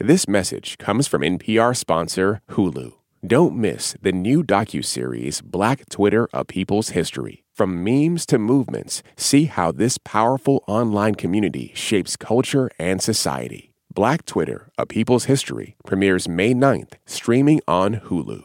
[0.00, 2.92] This message comes from NPR sponsor Hulu.
[3.26, 7.42] Don't miss the new docuseries Black Twitter: A People's History.
[7.52, 13.72] From memes to movements, see how this powerful online community shapes culture and society.
[13.92, 18.44] Black Twitter: A People's History premieres May 9th, streaming on Hulu.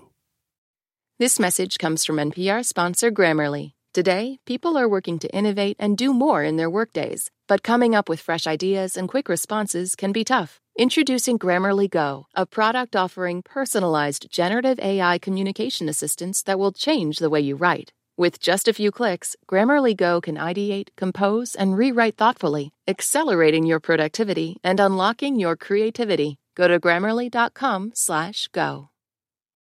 [1.20, 3.74] This message comes from NPR sponsor Grammarly.
[3.94, 8.10] Today, people are working to innovate and do more in their workdays, but coming up
[8.10, 10.60] with fresh ideas and quick responses can be tough.
[10.76, 17.30] Introducing Grammarly Go, a product offering personalized generative AI communication assistance that will change the
[17.30, 17.94] way you write.
[18.18, 23.80] With just a few clicks, Grammarly Go can ideate, compose, and rewrite thoughtfully, accelerating your
[23.80, 26.40] productivity and unlocking your creativity.
[26.56, 28.93] Go to grammarly.com/go.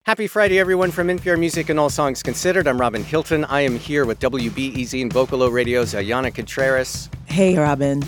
[0.07, 2.69] Happy Friday, everyone, from NPR Music and All Songs Considered.
[2.69, 3.45] I'm Robin Hilton.
[3.47, 7.11] I am here with WBEZ and Vocalo Radio's Ayana Contreras.
[7.25, 8.05] Hey, Robin.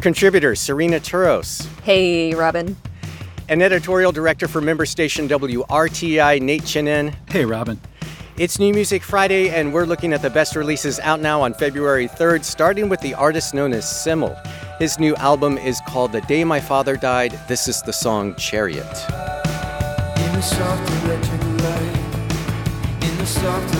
[0.00, 1.66] Contributor Serena Turos.
[1.82, 2.76] Hey, Robin.
[3.48, 7.16] And editorial director for member station WRTI, Nate Chinen.
[7.28, 7.80] Hey, Robin.
[8.36, 12.06] It's New Music Friday, and we're looking at the best releases out now on February
[12.06, 14.36] 3rd, starting with the artist known as SYML.
[14.78, 17.36] His new album is called The Day My Father Died.
[17.48, 18.86] This is the song Chariot.
[23.40, 23.79] Soft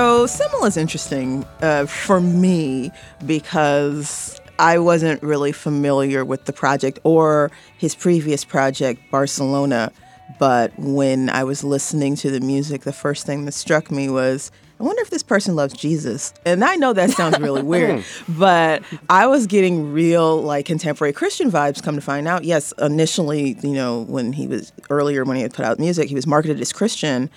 [0.00, 2.90] So, SYML is interesting uh, for me
[3.26, 9.92] because I wasn't really familiar with the project or his previous project, Barcelona.
[10.38, 14.50] But when I was listening to the music, the first thing that struck me was
[14.80, 16.32] I wonder if this person loves Jesus.
[16.46, 21.50] And I know that sounds really weird, but I was getting real like contemporary Christian
[21.50, 22.44] vibes come to find out.
[22.44, 26.14] Yes, initially, you know, when he was earlier when he had put out music, he
[26.14, 27.28] was marketed as Christian,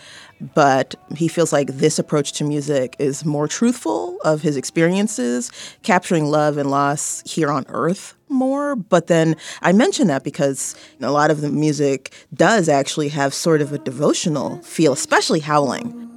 [0.54, 5.52] but he feels like this approach to music is more truthful of his experiences,
[5.84, 8.76] capturing love and loss here on earth more.
[8.76, 13.62] But then I mention that because a lot of the music does actually have sort
[13.62, 16.13] of a devotional feel, especially Howling.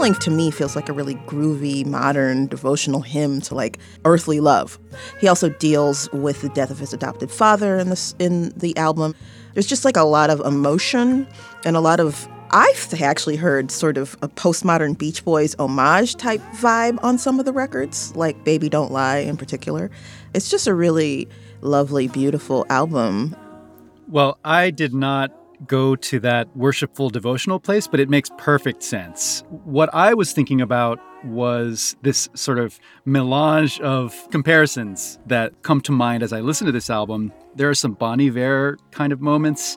[0.00, 4.78] Howling to me feels like a really groovy, modern, devotional hymn to like earthly love.
[5.20, 9.14] He also deals with the death of his adopted father in this in the album.
[9.52, 11.28] There's just like a lot of emotion
[11.66, 16.40] and a lot of I've actually heard sort of a postmodern Beach Boys homage type
[16.54, 19.90] vibe on some of the records, like Baby Don't Lie in particular.
[20.32, 21.28] It's just a really
[21.60, 23.36] lovely, beautiful album.
[24.08, 29.44] Well, I did not go to that worshipful devotional place, but it makes perfect sense.
[29.48, 35.92] What I was thinking about was this sort of melange of comparisons that come to
[35.92, 37.32] mind as I listen to this album.
[37.54, 39.76] There are some Bon Iver kind of moments.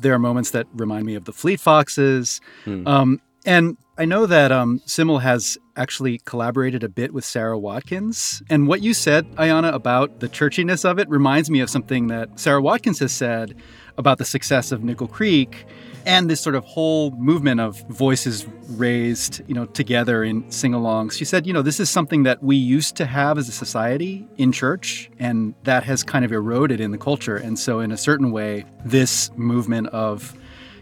[0.00, 2.40] There are moments that remind me of the Fleet Foxes.
[2.86, 8.42] Um, and I know that um, SYML has actually collaborated a bit with Sara Watkins.
[8.50, 12.38] And what you said, Ayana, about the churchiness of it reminds me of something that
[12.38, 13.54] Sara Watkins has said
[13.96, 15.66] about the success of Nickel Creek
[16.06, 21.12] and this sort of whole movement of voices raised, you know, together in sing-alongs.
[21.12, 24.26] She said, you know, this is something that we used to have as a society
[24.38, 27.36] in church, and that has kind of eroded in the culture.
[27.36, 30.34] And so, in a certain way, this movement of,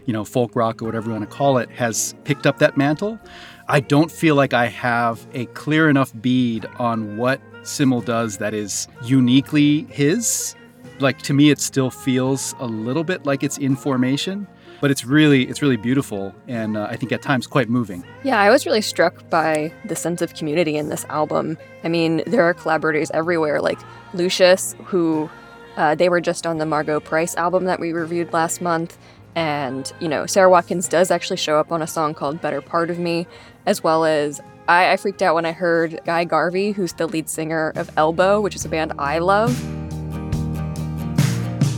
[0.05, 2.77] you know, folk rock or whatever you want to call it has picked up that
[2.77, 3.19] mantle.
[3.69, 8.53] I don't feel like I have a clear enough bead on what SYML does that
[8.53, 10.55] is uniquely his.
[10.99, 14.47] Like to me, it still feels a little bit like it's in formation,
[14.79, 18.05] but it's really it's really beautiful and uh, I think at times quite moving.
[18.23, 21.57] Yeah, I was really struck by the sense of community in this album.
[21.83, 23.79] I mean, there are collaborators everywhere, like
[24.13, 25.29] Lucius, who
[25.75, 28.97] uh, they were just on the Margo Price album that we reviewed last month.
[29.35, 32.89] And, you know, Sara Watkins does actually show up on a song called Better Part
[32.89, 33.27] of Me,
[33.67, 37.29] as well as I, I freaked out when I heard Guy Garvey, who's the lead
[37.29, 39.53] singer of Elbow, which is a band I love.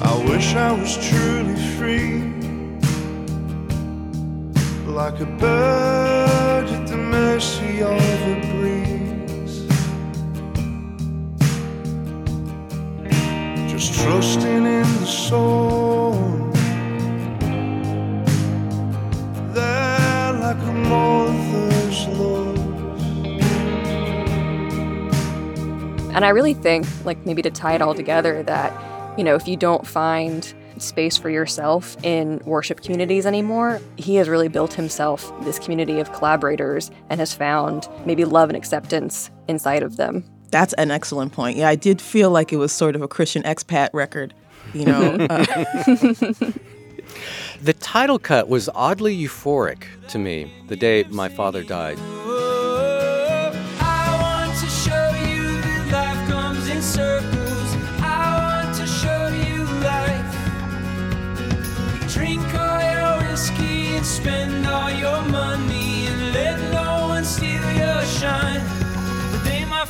[0.01, 2.24] I wish I was truly free,
[4.86, 9.65] like a bird at the mercy of a breeze.
[13.69, 16.13] Just trusting in the soul.
[19.53, 20.74] There, like a
[26.13, 29.47] And I really think, like, maybe to tie it all together, that, you know, if
[29.47, 35.31] you don't find space for yourself in worship communities anymore, he has really built himself
[35.44, 40.23] this community of collaborators and has found maybe love and acceptance inside of them.
[40.51, 41.57] That's an excellent point.
[41.57, 44.33] Yeah, I did feel like it was sort of a Christian expat record,
[44.73, 45.17] you know.
[45.29, 46.51] uh,
[47.61, 51.97] The title cut was oddly euphoric to me the day my father died.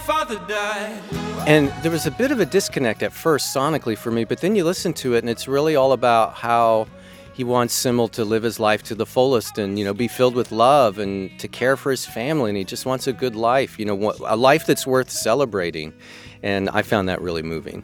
[0.09, 0.99] Father died.
[1.45, 4.55] And there was a bit of a disconnect at first sonically for me, but then
[4.55, 6.87] you listen to it and it's really all about how
[7.35, 10.33] he wants SYML to live his life to the fullest and, you know, be filled
[10.33, 12.49] with love and to care for his family.
[12.49, 15.93] And he just wants a good life, you know, a life that's worth celebrating.
[16.41, 17.83] And I found that really moving.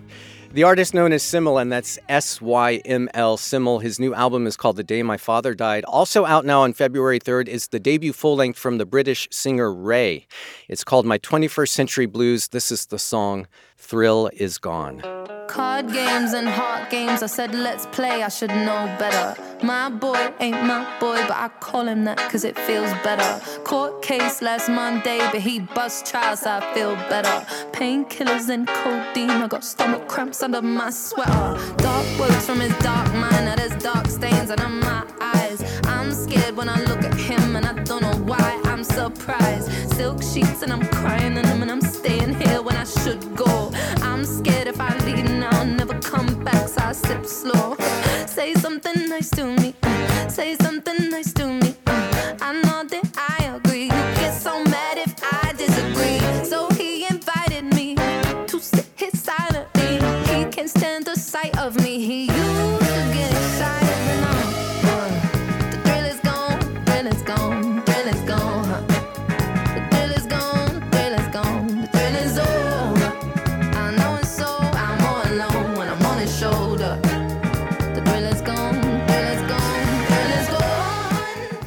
[0.56, 3.82] The artist known as SYML, and that's S Y M L SYML.
[3.82, 5.84] His new album is called The Day My Father Died.
[5.84, 9.74] Also out now on February 3rd is the debut full length from the British singer
[9.74, 10.26] RAYE.
[10.70, 12.48] It's called My 21st Century Blues.
[12.48, 15.02] This is the song Thrill Is Gone.
[15.48, 19.40] Card games and heart games, I said let's play, I should know better.
[19.64, 23.40] My boy ain't my boy, but I call him that cause it feels better.
[23.64, 27.46] Court case last Monday, but he bust trial, so I feel better.
[27.72, 31.58] Painkillers and codeine, I got stomach cramps under my sweater.
[31.78, 35.64] Dark words from his dark mind, now there's dark stains under my eyes.
[35.86, 39.72] I'm scared when I look at him, and I don't know why I'm surprised.
[39.96, 43.72] Silk sheets, and I'm crying in them, and I'm staying here when I should go.
[44.02, 47.76] I'm scared if I leave now, I'll never come back, so I sip slow.
[48.26, 49.74] Say something nice to me,
[50.28, 51.76] say something nice to me.
[51.88, 53.46] I know that I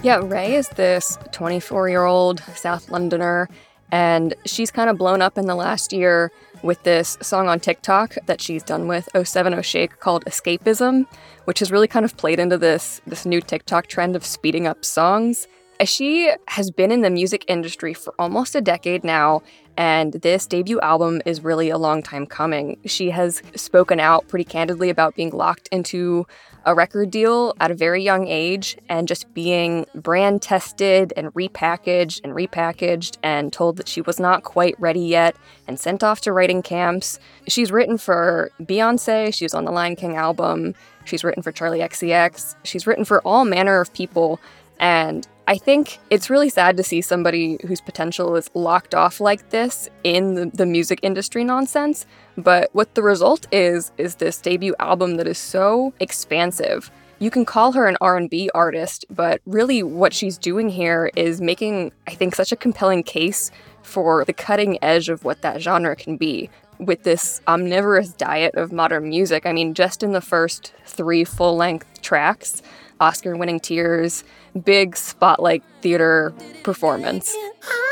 [0.08, 3.46] Yeah, RAYE is this 24 year old South Londoner,
[3.93, 6.32] and she's kind of blown up in the last year
[6.62, 11.06] with this song on TikTok that she's done with 070 Shake called Escapism,
[11.44, 14.82] which has really kind of played into this, this new TikTok trend of speeding up
[14.82, 15.47] songs.
[15.85, 19.42] She has been in the music industry for almost a decade now,
[19.76, 22.80] and this debut album is really a long time coming.
[22.85, 26.26] She has spoken out pretty candidly about being locked into
[26.64, 32.23] a record deal at a very young age and just being brand tested and repackaged
[32.25, 35.37] and repackaged and told that she was not quite ready yet
[35.68, 37.20] and sent off to writing camps.
[37.47, 41.78] She's written for Beyonce, she was on the Lion King album, she's written for Charli
[41.80, 44.40] XCX, she's written for all manner of people.
[44.80, 49.49] And I think it's really sad to see somebody whose potential is locked off like
[49.49, 52.05] this in the, the music industry nonsense.
[52.37, 56.90] But what the result is is this debut album that is so expansive.
[57.19, 61.93] You can call her an R&B artist, but really what she's doing here is making
[62.07, 63.50] I think such a compelling case
[63.83, 68.71] for the cutting edge of what that genre can be with this omnivorous diet of
[68.71, 69.47] modern music.
[69.47, 72.62] I mean, just in the first 3 full-length tracks,
[73.00, 74.25] Oscar winning tears,
[74.64, 77.35] big spotlight theater performance.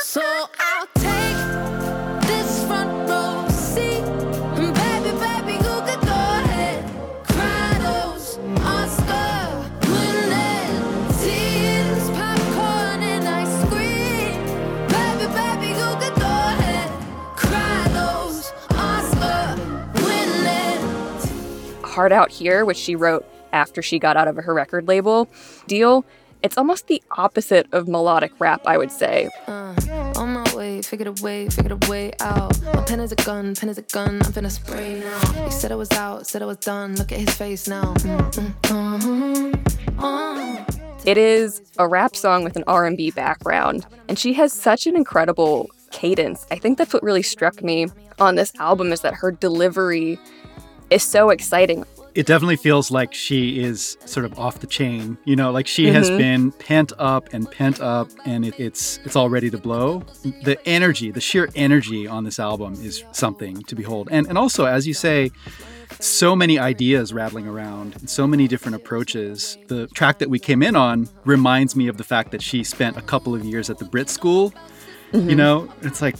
[0.00, 4.02] So I'll take this front row seat.
[4.56, 6.84] Baby, baby, you could go ahead.
[7.24, 14.42] Cry those Oscar winning tears, popcorn and ice cream.
[14.88, 16.90] Baby, baby, you could go ahead.
[17.36, 19.56] Cry those Oscar
[20.02, 21.82] winning.
[21.82, 25.28] Hard Out Here, which she wrote after she got out of her record label
[25.66, 26.04] deal,
[26.42, 29.30] it's almost the opposite of melodic rap, I would say.
[29.46, 29.74] Uh,
[30.16, 31.48] on my way, figured a way,
[31.88, 32.60] way out.
[32.62, 35.44] My pen is a gun, pen is a gun, I'm finna spray now.
[35.44, 37.94] He said I was out, said I was done, look at his face now.
[37.94, 40.64] Mm, mm, uh, uh.
[41.04, 45.70] It is a rap song with an R&B background, and she has such an incredible
[45.90, 46.46] cadence.
[46.50, 47.86] I think that's what really struck me
[48.18, 50.18] on this album is that her delivery
[50.90, 51.84] is so exciting.
[52.16, 55.18] It definitely feels like she is sort of off the chain.
[55.24, 56.18] You know, like she has Mhm.
[56.18, 60.02] been pent up and pent up, and it, it's it's all ready to blow.
[60.44, 64.08] The energy, the sheer energy on this album is something to behold.
[64.10, 65.30] And and also, as you say,
[66.00, 69.58] so many ideas rattling around, and so many different approaches.
[69.68, 72.96] The track that we came in on reminds me of the fact that she spent
[72.96, 74.52] a couple of years at the Brit School.
[75.12, 76.16] You know, it's like,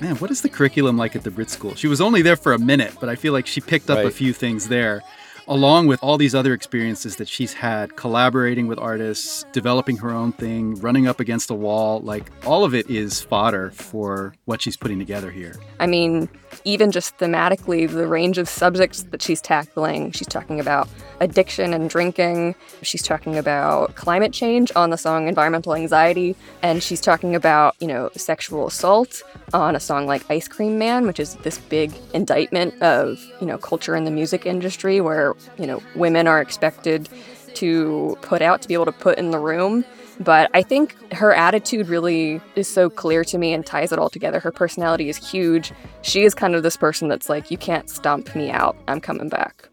[0.00, 1.74] man, what is the curriculum like at the Brit School?
[1.74, 4.10] She was only there for a minute, but I feel like she picked up a
[4.10, 5.02] few things there,
[5.50, 10.32] along with all these other experiences that she's had collaborating with artists, developing her own
[10.32, 12.00] thing, running up against a wall.
[12.00, 15.56] Like, all of it is fodder for what she's putting together here.
[15.80, 16.28] I mean,
[16.64, 20.12] even just thematically, the range of subjects that she's tackling.
[20.12, 20.88] She's talking about
[21.20, 22.54] addiction and drinking.
[22.82, 26.36] She's talking about climate change on the song Environmental Anxiety.
[26.62, 31.06] And she's talking about, you know, sexual assault on a song like Ice Cream Man,
[31.06, 35.66] which is this big indictment of, you know, culture in the music industry where, you
[35.66, 37.08] know, women are expected
[37.54, 39.84] to put out to be able to put in the room.
[40.20, 44.10] But I think her attitude really is so clear to me and ties it all
[44.10, 44.38] together.
[44.38, 45.72] Her personality is huge.
[46.02, 48.76] She is kind of this person that's like, you can't stomp me out.
[48.86, 49.70] I'm coming back.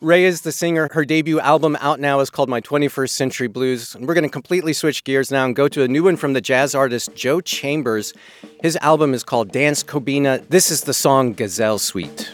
[0.00, 0.88] RAYE is the singer.
[0.92, 3.94] Her debut album out now is called My 21st Century Blues.
[3.94, 6.32] And we're going to completely switch gears now and go to a new one from
[6.32, 8.14] the jazz artist Joe Chambers.
[8.62, 10.42] His album is called Dance Kobina.
[10.48, 12.32] This is the song Gazelle Suite.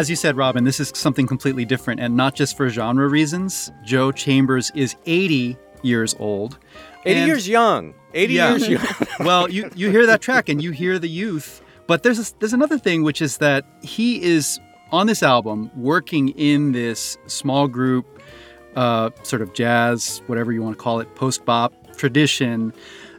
[0.00, 3.70] As you said, Robin, this is something completely different, and not just for genre reasons.
[3.84, 6.58] Joe Chambers is 80 years old.
[7.04, 7.94] 80 years young.
[8.14, 8.50] 80 Yeah.
[8.50, 8.86] years young.
[9.20, 12.52] well, you, you hear that track and you hear the youth, but there's a, there's
[12.52, 14.58] another thing, which is that he is
[14.90, 18.20] on this album working in this small group,
[18.76, 22.72] uh, sort of jazz, whatever you want to call it, post bop tradition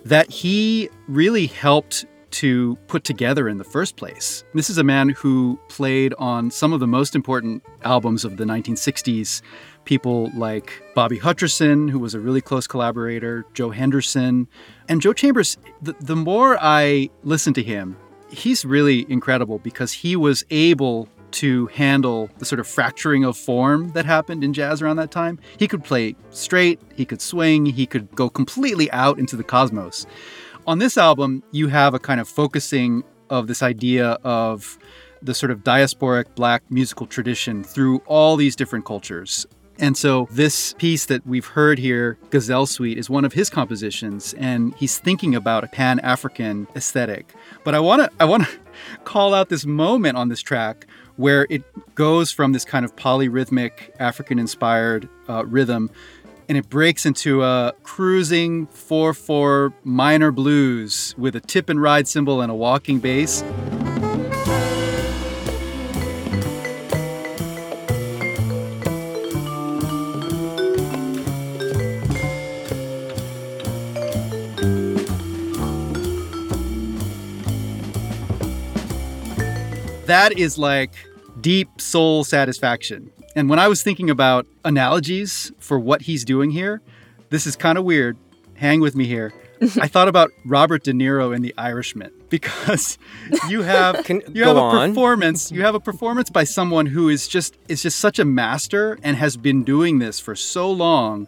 [0.04, 4.44] that he really helped to put together in the first place.
[4.54, 8.44] This is a man who played on some of the most important albums of the
[8.44, 9.42] 1960s.
[9.86, 14.48] People like Bobby Hutcherson, who was a really close collaborator, Joe Henderson.
[14.88, 17.98] And Joe Chambers, the, the more I listen to him,
[18.30, 23.92] he's really incredible because he was able to handle the sort of fracturing of form
[23.94, 25.40] that happened in jazz around that time.
[25.58, 30.06] He could play straight, he could swing, he could go completely out into the cosmos.
[30.68, 34.78] On this album, you have a kind of focusing of this idea of
[35.22, 39.48] the sort of diasporic black musical tradition through all these different cultures.
[39.80, 44.36] And so this piece that we've heard here, Gazelle Suite, is one of his compositions,
[44.36, 47.34] and he's thinking about a Pan-African aesthetic.
[47.64, 48.50] But I want to I want to
[49.04, 51.64] call out this moment on this track where it
[51.96, 55.90] goes from this kind of polyrhythmic African-inspired uh, rhythm,
[56.52, 62.42] and it breaks into a cruising 4/4 minor blues with a tip and ride cymbal
[62.42, 63.42] and a walking bass.
[80.06, 80.92] that is like
[81.40, 83.10] deep soul satisfaction.
[83.36, 86.82] And when I was thinking about analogies for what he's doing here,
[87.30, 88.18] this is kind of weird.
[88.56, 89.34] Hang with me here.
[89.80, 92.98] I thought about Robert De Niro in The Irishman because
[93.48, 94.90] you have Can- you have go a on.
[94.90, 98.98] performance you have a performance by someone who is just is just such a master
[99.04, 101.28] and has been doing this for so long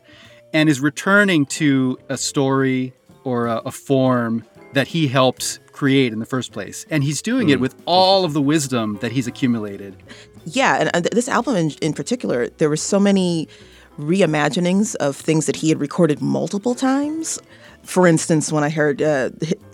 [0.53, 2.93] and is returning to a story
[3.23, 4.43] or a, a form
[4.73, 6.85] that he helped create create in the first place.
[6.89, 7.61] And he's doing it hmm.
[7.61, 9.95] with all of the wisdom that he's accumulated.
[10.45, 13.47] Yeah, and, and this album in, in particular, there were so many
[13.97, 17.39] reimaginings of things that he had recorded multiple times.
[17.83, 19.29] For instance, when I heard uh,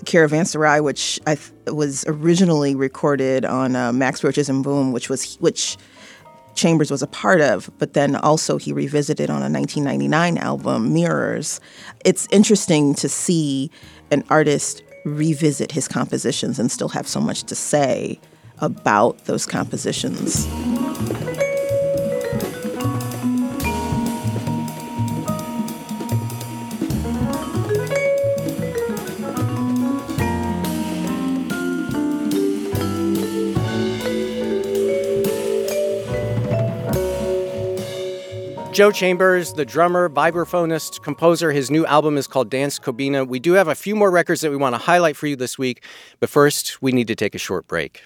[0.05, 5.77] Caravanserai, which I th- was originally recorded on uh, Max Roach's M'Boom, which was which
[6.55, 11.61] Chambers was a part of, but then also he revisited on a 1999 album, Mirrors.
[12.03, 13.71] It's interesting to see
[14.11, 18.19] an artist revisit his compositions and still have so much to say
[18.61, 20.47] about those compositions.
[38.79, 41.51] Joe Chambers, the drummer, vibraphonist, composer.
[41.51, 43.27] His new album is called Dance Kobina.
[43.27, 45.57] We do have a few more records that we want to highlight for you this
[45.57, 45.83] week,
[46.21, 48.05] but first, we need to take a short break.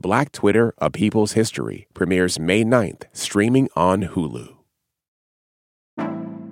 [0.00, 4.54] Black Twitter, A People's History premieres May 9th, streaming on Hulu.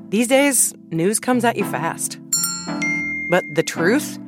[0.08, 2.18] These days, news comes at you fast.
[3.30, 4.18] But the truth?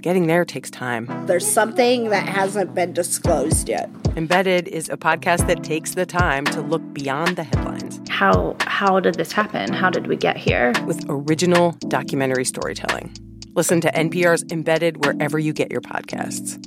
[0.00, 1.08] Getting there takes time.
[1.26, 3.88] There's something that hasn't been disclosed yet.
[4.16, 9.00] Embedded is a podcast that takes the time to look beyond the headlines How how
[9.00, 9.72] did this happen?
[9.72, 10.72] How did we get here?
[10.86, 13.12] with original documentary storytelling.
[13.54, 16.58] Listen to NPR's Embedded wherever you get your podcasts.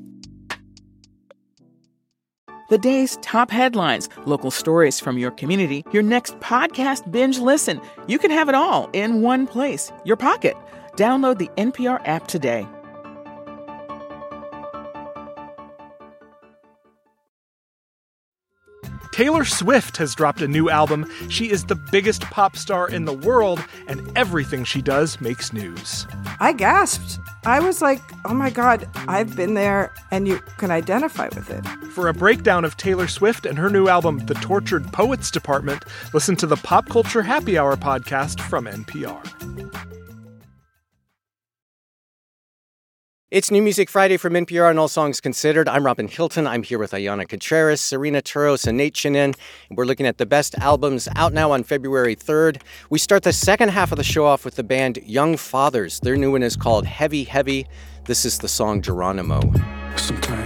[2.68, 7.80] The day's top headlines, local stories from your community, your next podcast binge listen.
[8.08, 10.56] You can have it all in one place, your pocket.
[10.98, 12.68] Download the NPR app today.
[19.12, 21.10] Taylor Swift has dropped a new album.
[21.30, 26.06] She is the biggest pop star in the world, and everything she does makes news.
[26.42, 27.18] I gasped.
[27.46, 31.64] I was like, oh my God, I've been there, and you can identify with it.
[31.92, 36.36] For a breakdown of Taylor Swift and her new album, The Tortured Poets Department, listen
[36.38, 39.45] to the Pop Culture Happy Hour podcast from NPR.
[43.36, 45.68] It's New Music Friday from NPR and All Songs Considered.
[45.68, 46.48] I'm Robin Hilton.
[46.48, 49.36] I'm here with Ayana Contreras, Serena Turos, and Nate Chinen.
[49.70, 52.62] We're looking at the best albums out now on February 3rd.
[52.90, 56.00] We start the second half of the show off with the band Young Fathers.
[56.00, 57.68] Their new one is called Heavy Heavy.
[58.06, 59.42] This is the song Geronimo.
[59.98, 60.45] Sometimes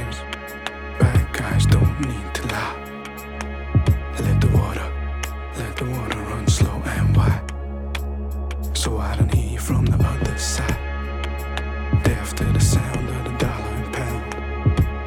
[12.39, 14.33] to the sound of the dollar and pound.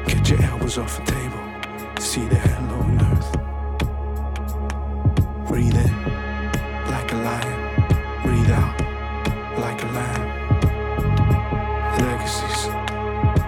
[0.05, 1.41] Get your elbows off the table.
[1.99, 3.31] See the hello on earth.
[5.47, 5.93] Breathe in
[6.91, 7.59] like a lion.
[8.21, 8.79] Breathe out
[9.57, 10.25] like a lamb.
[11.97, 12.67] Legacies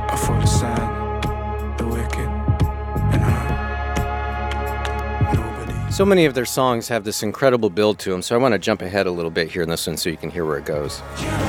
[0.10, 2.30] are for the sad, the wicked,
[3.14, 3.52] and hurt.
[5.36, 5.92] Nobody.
[5.92, 8.60] So many of their songs have this incredible build to them, so I want to
[8.60, 10.66] jump ahead a little bit here in this one so you can hear where it
[10.66, 11.04] goes.
[11.20, 11.45] You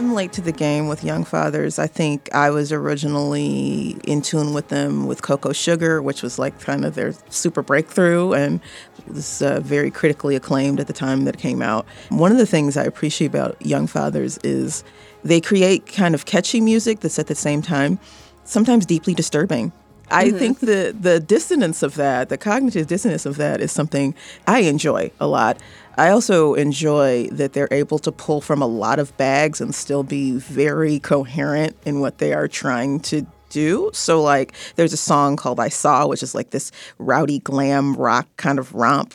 [0.00, 1.78] I'm late to the game with Young Fathers.
[1.78, 6.58] I think I was originally in tune with them with Cocoa Sugar, which was like
[6.58, 8.60] kind of their super breakthrough and
[9.06, 11.84] was uh, very critically acclaimed at the time that it came out.
[12.08, 14.84] One of the things I appreciate about Young Fathers is
[15.22, 17.98] they create kind of catchy music that's at the same time
[18.44, 19.70] sometimes deeply disturbing.
[20.10, 20.38] I Mhm.
[20.38, 24.14] think the the dissonance of that, the cognitive dissonance of that, is something
[24.46, 25.58] I enjoy a lot.
[25.96, 30.02] I also enjoy that they're able to pull from a lot of bags and still
[30.02, 33.90] be very coherent in what they are trying to do.
[33.92, 38.26] So, like, there's a song called I Saw, which is like this rowdy glam rock
[38.36, 39.14] kind of romp.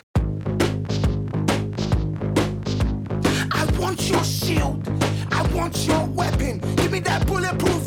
[3.50, 4.86] I want your shield.
[5.32, 6.60] I want your weapon.
[6.76, 7.85] Give me that bulletproof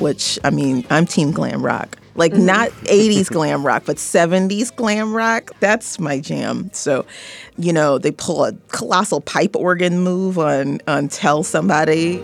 [0.00, 1.96] which I mean, I'm team glam rock.
[2.14, 2.46] Like Mm-hmm.
[2.46, 5.52] not 80s glam rock, but 70s glam rock.
[5.60, 6.68] That's my jam.
[6.72, 7.06] So,
[7.56, 12.20] you know, they pull a colossal pipe organ move on on Tell Somebody.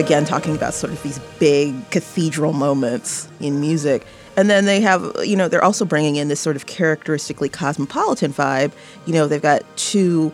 [0.00, 4.04] Again talking about sort of these big cathedral moments in music.
[4.36, 8.32] And then they have you know they're also bringing in this sort of characteristically cosmopolitan
[8.32, 8.72] vibe.
[9.06, 10.32] You know they've got two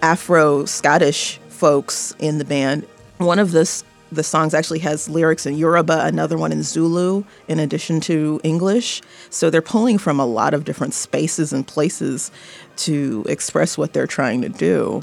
[0.00, 2.86] afro scottish folks in the band.
[3.18, 7.58] One of this the songs actually has lyrics in yoruba another one in zulu in
[7.58, 9.02] addition to english.
[9.30, 12.30] So they're pulling from a lot of different spaces and places
[12.76, 15.02] to express what they're trying to do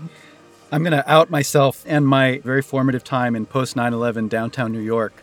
[0.72, 4.72] I'm going to out myself and my very formative time in post 9 11 downtown
[4.72, 5.14] New York.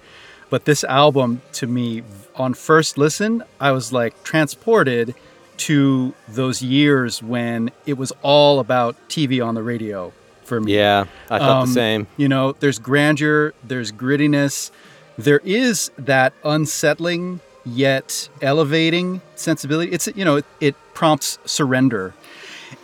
[0.50, 2.02] But this album, to me,
[2.34, 5.14] on first listen, I was like transported
[5.58, 10.12] to those years when it was all about TV on the radio
[10.44, 10.74] for me.
[10.76, 12.06] Yeah, I felt the Um, same.
[12.16, 14.70] You know, there's grandeur, there's grittiness,
[15.18, 19.90] there is that unsettling yet elevating sensibility.
[19.92, 22.14] It's, you know, it, it prompts surrender.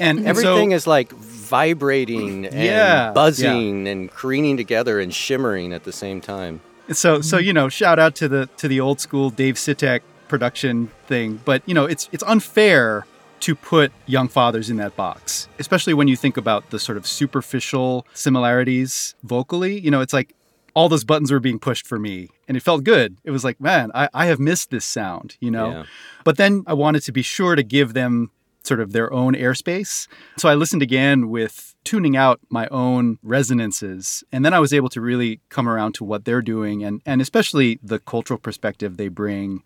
[0.01, 1.13] And, and so- Everything is like
[1.45, 6.61] vibrating and Yeah, buzzing and careening together and shimmering at the same time.
[6.93, 10.91] So so you know, shout out to the to the old school Dave Sitek production
[11.07, 13.07] thing, but you know, it's it's unfair
[13.41, 17.07] to put young fathers in that box, especially when you think about the sort of
[17.07, 19.79] superficial similarities vocally.
[19.81, 20.35] You know, it's like
[20.75, 23.17] all those buttons were being pushed for me and it felt good.
[23.23, 25.71] It was like, man, I, I have missed this sound, you know?
[25.71, 25.85] Yeah.
[26.25, 28.31] But then I wanted to be sure to give them
[28.65, 30.09] sort of their own airspace.
[30.37, 34.25] So I listened again with tuning out my own resonances.
[34.33, 37.21] And then I was able to really come around to what they're doing and, and
[37.21, 39.63] especially the cultural perspective they bring,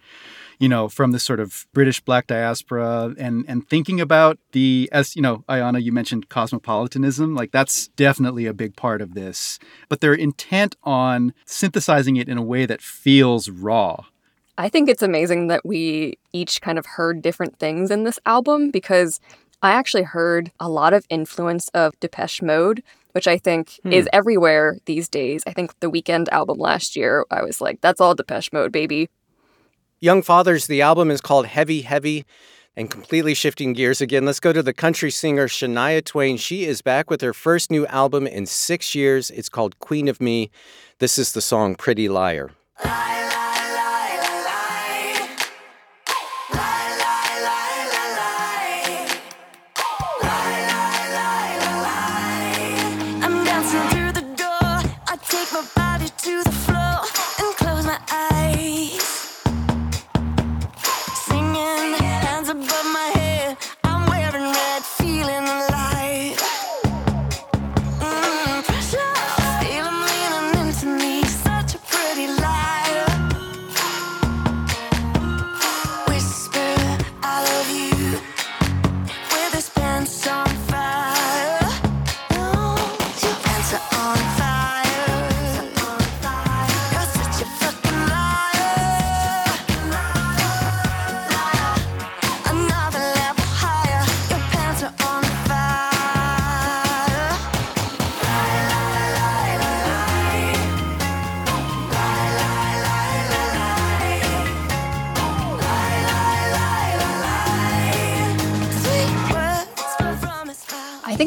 [0.58, 5.14] you know, from this sort of British black diaspora and, and thinking about the, as
[5.14, 7.36] you know, Ayana, you mentioned cosmopolitanism.
[7.36, 9.60] Like that's definitely a big part of this.
[9.88, 14.06] But they're intent on synthesizing it in a way that feels raw.
[14.58, 18.70] I think it's amazing that we each kind of heard different things in this album
[18.70, 19.20] because
[19.62, 23.92] I actually heard a lot of influence of Depeche Mode, which I think Hmm.
[23.92, 25.42] is everywhere these days.
[25.46, 29.08] I think the Weeknd album last year, I was like, that's all Depeche Mode, baby.
[30.00, 32.24] Young Fathers, the album is called Heavy Heavy.
[32.76, 36.36] And completely shifting gears again, let's go to the country singer Shania Twain.
[36.36, 39.30] She is back with her first new album in six years.
[39.30, 40.48] It's called Queen of Me.
[41.00, 42.52] This is the song Pretty Liar.
[42.84, 43.17] I'm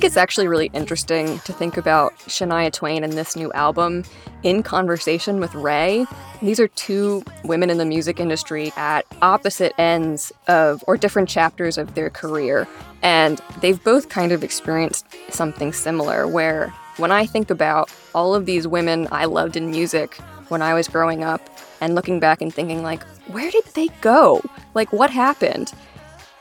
[0.02, 4.04] think it's actually really interesting to think about Shania Twain and this new album
[4.42, 6.08] in conversation with RAYE.
[6.42, 11.78] These are two women in the music industry at opposite ends of or different chapters
[11.78, 12.68] of their career.
[13.04, 18.48] And they've both kind of experienced something similar where when I think about all of
[18.48, 20.16] these women I loved in music
[20.48, 21.48] when I was growing up
[21.80, 24.42] and looking back and thinking like, where did they go?
[24.74, 25.72] Like what happened?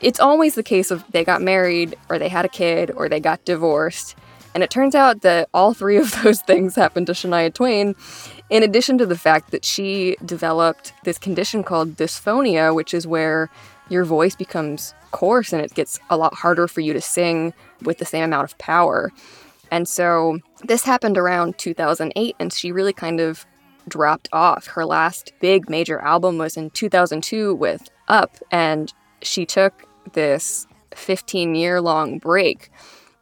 [0.01, 3.19] It's always the case of they got married or they had a kid or they
[3.19, 4.15] got divorced.
[4.53, 7.95] And it turns out that all three of those things happened to Shania Twain,
[8.49, 13.49] in addition to the fact that she developed this condition called dysphonia, which is where
[13.89, 17.97] your voice becomes coarse and it gets a lot harder for you to sing with
[17.97, 19.11] the same amount of power.
[19.69, 23.45] And so this happened around 2008, and she really kind of
[23.87, 24.67] dropped off.
[24.67, 31.55] Her last big major album was in 2002 with Up, and she took this 15
[31.55, 32.69] year long break.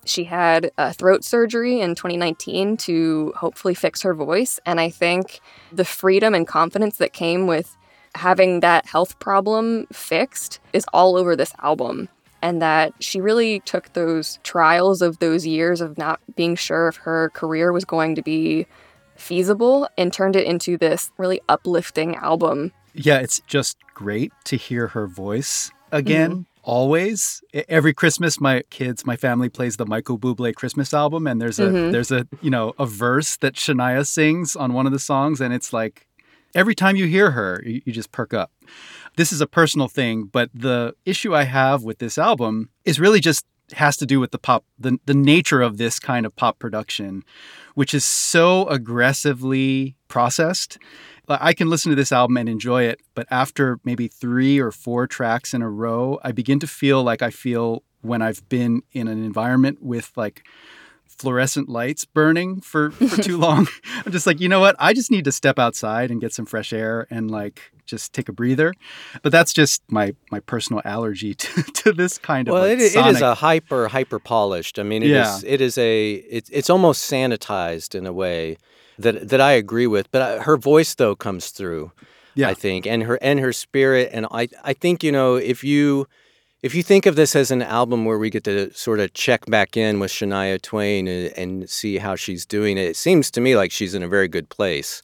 [0.05, 4.59] She had a throat surgery in 2019 to hopefully fix her voice.
[4.65, 5.39] And I think
[5.71, 7.75] the freedom and confidence that came with
[8.15, 12.09] having that health problem fixed is all over this album.
[12.41, 16.95] And that she really took those trials of those years of not being sure if
[16.97, 18.65] her career was going to be
[19.17, 22.71] feasible and turned it into this really uplifting album.
[22.93, 26.31] Yeah, it's just great to hear her voice again.
[26.31, 26.41] Mm-hmm.
[26.69, 31.57] Always, every Christmas, my kids, my family plays the Michael Bublé Christmas album, and there's
[31.57, 31.91] a Mhm.
[31.91, 35.51] there's a you know a verse that Shania sings on one of the songs, and
[35.51, 36.05] it's like
[36.53, 38.51] every time you hear her, you, you just perk up.
[39.15, 43.19] This is a personal thing, but the issue I have with this album is really
[43.19, 46.57] just has to do with the pop the, the nature of this kind of pop
[46.57, 47.23] production
[47.75, 50.79] which is so aggressively processed
[51.41, 55.05] i can listen to this album and enjoy it but after maybe three or four
[55.07, 59.07] tracks in a row i begin to feel like i feel when i've been in
[59.07, 60.43] an environment with like
[61.07, 63.67] fluorescent lights burning for, for too long
[64.05, 66.45] i'm just like you know what i just need to step outside and get some
[66.45, 68.73] fresh air and like just take a breather
[69.23, 72.95] but that's just my my personal allergy to, to this kind of Well, like, it,
[72.95, 74.77] it is a hyper hyper polished.
[74.77, 75.49] I mean, it is Yeah.
[75.49, 78.57] it is a it's it's almost sanitized in a way
[78.99, 80.11] that that I agree with.
[80.11, 81.91] But I, her voice though comes through.
[82.35, 82.49] Yeah.
[82.49, 86.07] I think, and her and her spirit, and I I think you know if you
[86.61, 89.45] if you think of this as an album where we get to sort of check
[89.47, 93.55] back in with Shania Twain and, and see how she's doing, it seems to me
[93.55, 95.01] like she's in a very good place.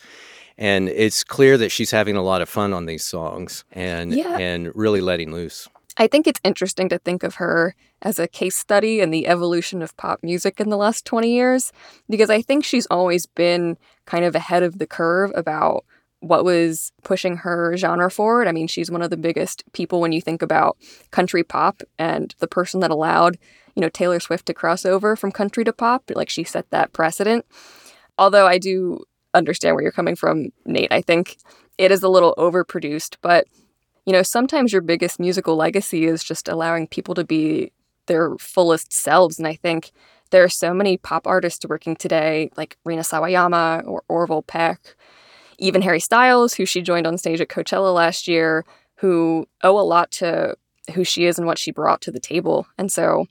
[0.57, 4.37] And it's clear that she's having a lot of fun on these songs and Yeah.
[4.37, 5.67] and really letting loose.
[5.97, 9.81] I think it's interesting to think of her as a case study in the evolution
[9.81, 11.71] of pop music in the last 20 years,
[12.09, 15.85] because I think she's always been kind of ahead of the curve about
[16.19, 18.47] what was pushing her genre forward.
[18.47, 20.77] I mean, she's one of the biggest people when you think about
[21.11, 23.37] country pop and the person that allowed,
[23.75, 26.11] you know, Taylor Swift to cross over from country to pop.
[26.13, 27.45] Like she set that precedent.
[28.17, 29.03] Although I do
[29.33, 30.91] understand where you're coming from, Nate.
[30.91, 31.37] I think
[31.77, 33.45] it is a little overproduced, but
[34.05, 37.71] you know, sometimes your biggest musical legacy is just allowing people to be
[38.05, 39.39] their fullest selves.
[39.39, 39.91] And I think
[40.29, 44.95] there are so many pop artists working today, like Rina Sawayama or Orville Peck,
[45.57, 48.65] even Harry Styles, who she joined on stage at Coachella last year,
[48.95, 50.55] who owe a lot to
[50.93, 52.67] who she is and what she brought to the table.
[52.77, 53.25] And so,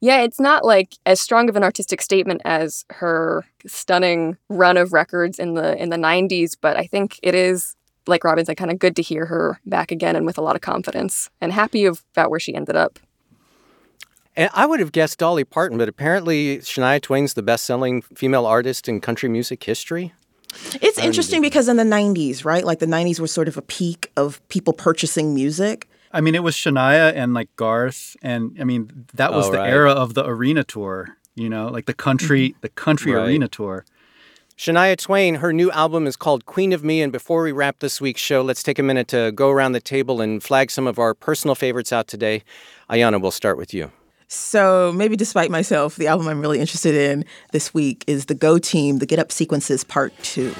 [0.00, 4.92] yeah, it's not like as strong of an artistic statement as her stunning run of
[4.92, 7.76] records in the in the 90s, but I think it is
[8.08, 10.56] like Robin said, kind of good to hear her back again and with a lot
[10.56, 12.98] of confidence and happy about where she ended up.
[14.36, 18.88] And I would have guessed Dolly Parton, but apparently Shania Twain's the best-selling female artist
[18.88, 20.12] in country music history.
[20.80, 22.64] It's interesting because in the 90s, right?
[22.64, 25.88] Like the 90s was sort of a peak of people purchasing music.
[26.12, 29.58] I mean, it was Shania and like Garth, and I mean that was Oh, the
[29.58, 29.70] right.
[29.70, 31.16] era of the arena tour.
[31.34, 32.58] You know, like the country, mm-hmm.
[32.62, 33.26] the country Right.
[33.26, 33.84] arena tour.
[34.58, 37.00] Shania Twain, her new album is called Queen of Me.
[37.00, 39.80] And before we wrap this week's show, let's take a minute to go around the
[39.80, 42.42] table and flag some of our personal favorites out today.
[42.90, 43.92] Ayana, we'll start with you.
[44.26, 48.58] So maybe despite myself, the album I'm really interested in this week is the Go
[48.58, 50.52] Team, the Get Up Sequences Part 2.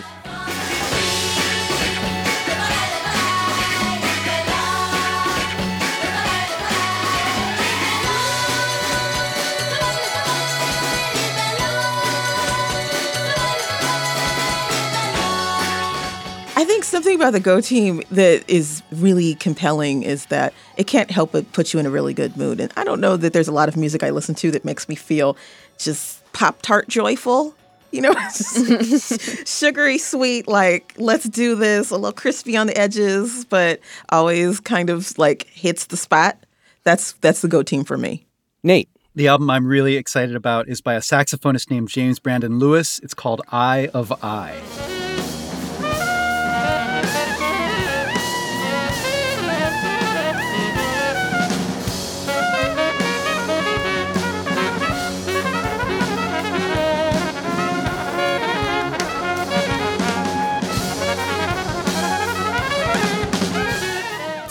[16.88, 21.52] Something about the Go Team that is really compelling is that it can't help but
[21.52, 22.60] put you in a really good mood.
[22.60, 24.88] And I don't know that there's a lot of music I listen to that makes
[24.88, 25.36] me feel
[25.76, 27.54] just Pop Tart joyful.
[27.90, 33.80] You know, sugary sweet, like, let's do this, a little crispy on the edges, but
[34.08, 36.38] always kind of like hits the spot.
[36.84, 38.26] That's that's the Go Team for me.
[38.62, 38.88] Nate.
[39.14, 42.98] The album I'm really excited about is by a saxophonist named James Brandon Lewis.
[43.00, 44.97] It's called Eye of I.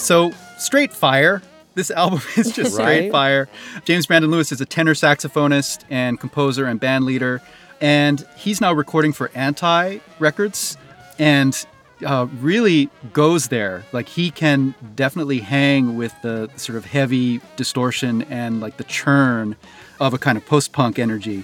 [0.07, 1.41] So, straight fire.
[1.75, 3.49] This album is just straight fire.
[3.83, 7.41] James Brandon Lewis is a tenor saxophonist and composer and band leader,
[7.81, 10.77] and he's now recording for Anti Records
[11.19, 11.67] and
[12.05, 13.83] uh, really goes there.
[13.91, 19.57] Like, he can definitely hang with the sort of heavy distortion and like the churn
[19.99, 21.43] of a kind of post punk energy.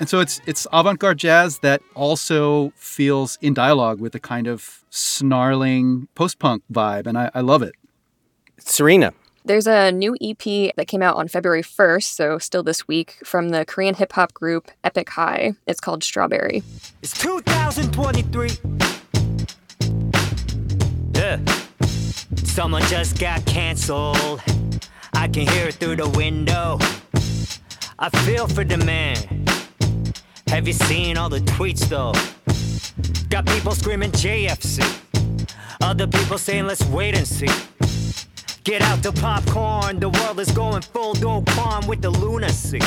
[0.00, 4.82] And so it's it's avant-garde jazz that also feels in dialogue with a kind of
[4.90, 7.76] snarling post-punk vibe, and I, I love it.
[8.60, 9.12] Serena.
[9.44, 13.48] There's a new EP that came out on February 1st, so still this week, from
[13.48, 15.54] the Korean hip hop group Epik High.
[15.66, 16.62] It's called Strawberry.
[17.02, 18.50] It's 2023.
[21.14, 21.40] Yeah.
[22.44, 24.42] Someone just got canceled.
[25.14, 26.78] I can hear it through the window.
[27.98, 29.16] I feel for the man.
[30.48, 32.12] Have you seen all the tweets though?
[33.30, 34.84] Got people screaming JFC.
[35.80, 37.48] Other people saying let's wait and see.
[38.70, 39.98] Get out the popcorn.
[39.98, 42.78] The world is going full Do Kwon with the lunacy.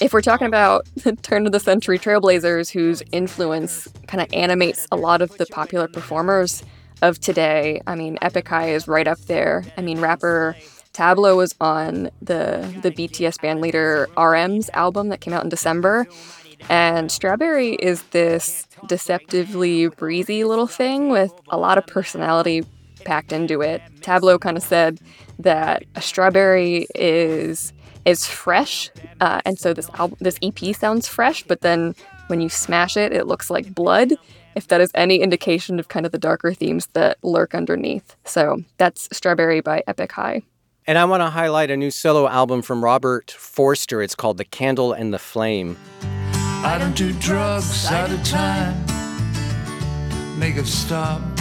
[0.00, 4.86] If we're talking about the turn of the century trailblazers whose influence kind of animates
[4.92, 6.62] a lot of the popular performers
[7.02, 9.64] of today, I mean, Epik High is right up there.
[9.76, 10.54] I mean, rapper
[10.92, 16.06] Tablo was on the the BTS band leader RM's album that came out in December.
[16.68, 22.64] And Strawberry is this deceptively breezy little thing with a lot of personality
[23.08, 23.80] packed into it.
[24.02, 25.00] Tablo kind of said
[25.38, 27.72] that a strawberry is
[28.04, 28.90] is fresh,
[29.22, 31.94] uh, and so this album, this EP sounds fresh, but then
[32.26, 34.12] when you smash it, it looks like blood.
[34.56, 38.62] If that is any indication of kind of the darker themes that lurk underneath, so
[38.76, 40.42] that's Strawberry by Epik High.
[40.86, 44.02] And I want to highlight a new solo album from Robert Forster.
[44.02, 45.78] It's called The Candle and the Flame.
[46.62, 48.76] I don't do drugs out of time.
[50.38, 51.37] Make it stop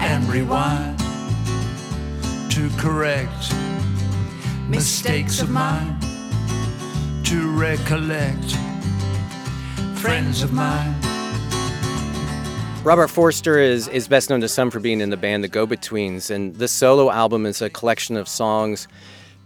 [0.00, 0.98] and rewind
[2.50, 3.52] to correct
[4.68, 5.98] mistakes of mine,
[7.24, 8.56] to recollect
[9.98, 10.94] friends of mine.
[12.82, 15.66] Robert Forster is, is best known to some for being in the band The Go
[15.66, 18.88] Betweens, and this solo album is a collection of songs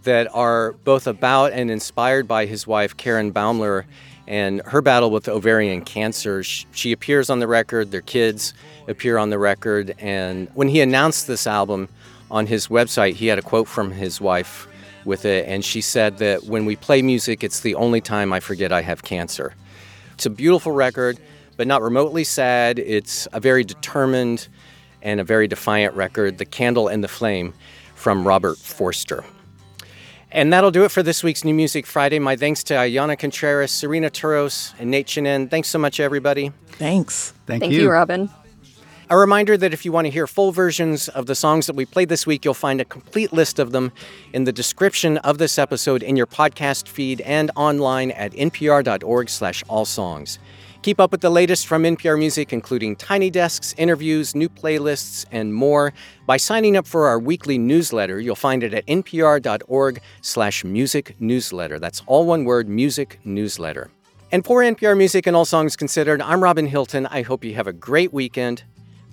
[0.03, 3.83] that are both about and inspired by his wife, Karin Baumler,
[4.27, 6.43] and her battle with ovarian cancer.
[6.43, 8.53] Sh- She appears on the record, their kids
[8.87, 11.89] appear on the record, and when he announced this album
[12.29, 14.67] on his website, he had a quote from his wife
[15.05, 18.39] with it, and she said that when we play music, it's the only time I
[18.39, 19.53] forget I have cancer.
[20.13, 21.19] It's a beautiful record,
[21.57, 22.79] but not remotely sad.
[22.79, 24.47] It's a very determined
[25.01, 27.53] and a very defiant record, The Candle and the Flame
[27.93, 29.23] from Robert Forster.
[30.31, 32.19] And that'll do it for this week's New Music Friday.
[32.19, 35.49] My thanks to Ayana Contreras, Serena Turos, and Nate Chinen.
[35.49, 36.51] Thanks so much, everybody.
[36.71, 37.33] Thanks.
[37.45, 38.29] Thank, Thank you, Robin.
[39.07, 41.85] A reminder that if you want to hear full versions of the songs that we
[41.85, 43.91] played this week, you'll find a complete list of them
[44.33, 49.63] in the description of this episode in your podcast feed and online at npr.org slash
[49.69, 50.39] all songs.
[50.81, 55.53] Keep up with the latest from NPR Music, including Tiny Desks, interviews, new playlists, and
[55.53, 55.93] more
[56.25, 58.19] by signing up for our weekly newsletter.
[58.19, 61.77] You'll find it at npr.org slash music newsletter.
[61.77, 63.91] That's all one word, music newsletter.
[64.31, 67.05] And for NPR Music and All Songs Considered, I'm Robin Hilton.
[67.05, 68.63] I hope you have a great weekend.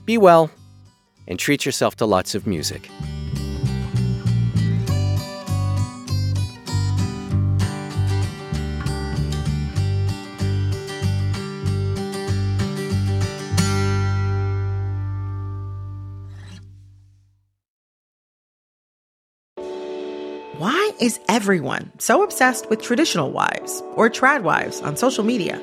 [0.04, 0.50] Be well
[1.28, 2.88] and treat yourself to lots of music.
[20.58, 25.60] Why is everyone so obsessed with traditional wives or trad wives on social media?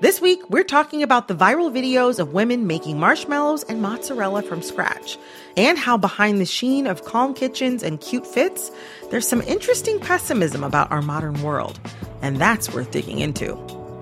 [0.00, 4.62] This week, we're talking about the viral videos of women making marshmallows and mozzarella from
[4.62, 5.18] scratch,
[5.58, 8.70] and how behind the sheen of calm kitchens and cute fits,
[9.10, 11.78] there's some interesting pessimism about our modern world.
[12.22, 13.58] And that's worth digging into.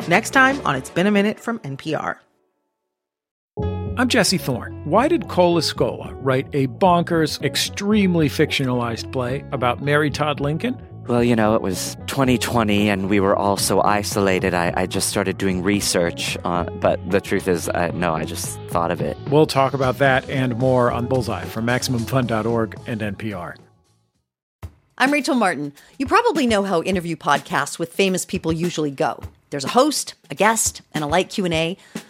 [0.06, 2.18] Next time on It's Been a Minute from NPR.
[3.98, 4.80] I'm Jesse Thorne.
[4.84, 10.80] Why did Cole Escola write a bonkers, extremely fictionalized play about Mary Todd Lincoln?
[11.08, 14.52] Well, you know, it was 2020 and we were all so isolated.
[14.52, 16.36] I, I just started doing research.
[16.44, 19.16] Uh, but the truth is, uh, no, I just thought of it.
[19.30, 23.56] We'll talk about that and more on Bullseye from MaximumFun.org and NPR.
[24.98, 25.72] I'm Rachel Martin.
[25.98, 29.22] You probably know how interview podcasts with famous people usually go.
[29.48, 31.78] There's a host, a guest, and a light Q&A.